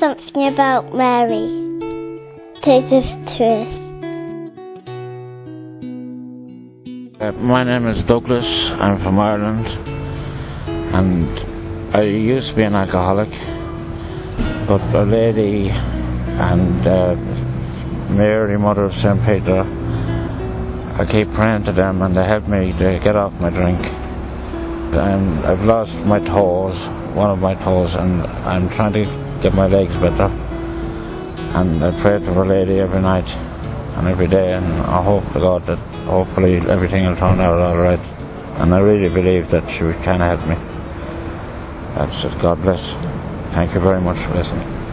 something 0.00 0.48
about 0.48 0.94
Mary. 0.94 1.62
Take 2.62 2.88
this 2.90 3.06
truth. 3.36 3.68
Uh, 7.20 7.32
my 7.32 7.62
name 7.62 7.86
is 7.86 8.04
Douglas. 8.06 8.44
I'm 8.44 9.00
from 9.00 9.18
Ireland, 9.18 9.66
and 10.68 11.94
I 11.96 12.02
used 12.04 12.48
to 12.48 12.54
be 12.56 12.62
an 12.64 12.74
alcoholic, 12.74 13.30
but 14.66 14.82
a 14.94 15.04
lady 15.04 15.68
and 15.70 16.86
uh, 16.86 17.14
Mary, 18.10 18.58
Mother 18.58 18.84
of 18.84 18.92
St. 18.94 19.24
Peter, 19.24 19.60
I 20.98 21.06
keep 21.10 21.32
praying 21.34 21.64
to 21.64 21.72
them, 21.72 22.02
and 22.02 22.16
they 22.16 22.24
help 22.24 22.48
me 22.48 22.72
to 22.72 23.00
get 23.02 23.16
off 23.16 23.32
my 23.34 23.50
drink. 23.50 23.80
And 23.80 25.44
I've 25.46 25.64
lost 25.64 25.92
my 26.00 26.18
toes, 26.18 26.76
one 27.14 27.30
of 27.30 27.38
my 27.38 27.54
toes, 27.54 27.90
and 27.94 28.22
I'm 28.22 28.70
trying 28.70 28.92
to 28.94 29.23
get 29.42 29.54
my 29.54 29.66
legs 29.66 29.94
better. 29.98 30.28
And 31.56 31.82
I 31.82 31.90
pray 32.02 32.18
to 32.18 32.30
Our 32.32 32.46
Lady 32.46 32.80
every 32.80 33.00
night 33.00 33.28
and 33.96 34.08
every 34.08 34.26
day, 34.26 34.52
and 34.52 34.66
I 34.82 35.02
hope 35.02 35.24
to 35.32 35.40
God 35.40 35.66
that 35.66 35.78
hopefully 36.06 36.56
everything 36.68 37.06
will 37.06 37.16
turn 37.16 37.40
out 37.40 37.60
all 37.60 37.76
right. 37.76 38.00
And 38.60 38.74
I 38.74 38.78
really 38.78 39.08
believe 39.08 39.50
that 39.50 39.64
she 39.74 39.80
can 40.04 40.20
help 40.20 40.40
me. 40.46 40.56
That's 41.94 42.24
it. 42.24 42.42
God 42.42 42.62
bless. 42.62 42.80
Thank 43.54 43.74
you 43.74 43.80
very 43.80 44.00
much 44.00 44.16
for 44.28 44.34
listening. 44.34 44.83